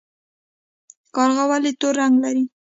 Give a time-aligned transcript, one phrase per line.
[1.15, 2.43] کارغه ولې تور رنګ لري؟